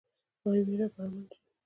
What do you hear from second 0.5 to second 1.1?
ویره به